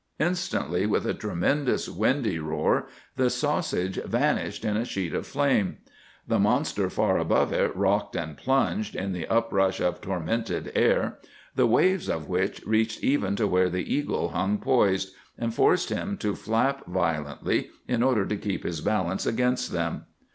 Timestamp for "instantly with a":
0.19-1.13